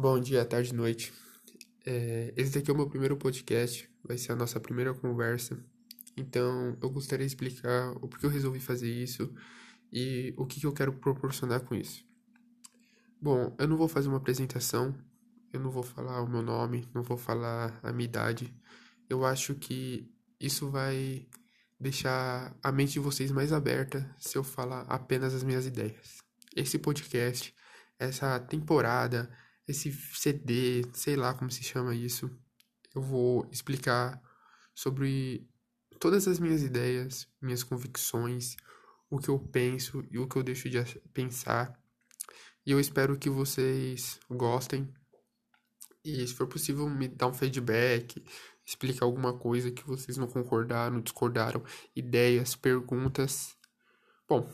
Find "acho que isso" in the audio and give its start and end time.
19.22-20.70